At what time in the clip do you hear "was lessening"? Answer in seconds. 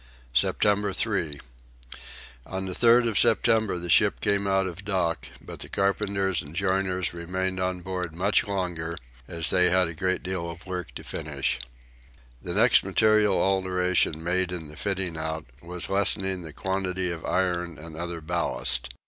15.61-16.41